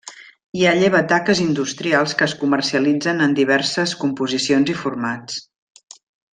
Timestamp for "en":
3.27-3.37